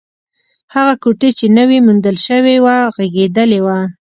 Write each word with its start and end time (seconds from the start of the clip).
هغه 0.73 0.93
کوټې 1.03 1.29
چې 1.37 1.45
نوې 1.57 1.77
موندل 1.85 2.17
شوې 2.27 2.55
وه، 2.65 2.77
غږېدلې 2.95 3.59
وه. 3.65 3.79